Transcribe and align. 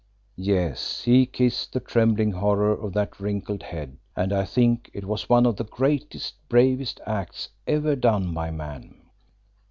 Yes, 0.41 1.03
he 1.03 1.27
kissed 1.27 1.73
the 1.73 1.79
trembling 1.79 2.31
horror 2.31 2.71
of 2.71 2.91
that 2.93 3.19
wrinkled 3.19 3.61
head, 3.61 3.97
and 4.15 4.33
I 4.33 4.45
think 4.45 4.89
it 4.95 5.05
was 5.05 5.29
one 5.29 5.45
of 5.45 5.57
the 5.57 5.63
greatest, 5.63 6.33
bravest 6.49 6.99
acts 7.05 7.49
ever 7.67 7.95
done 7.95 8.33
by 8.33 8.49
man. 8.49 8.99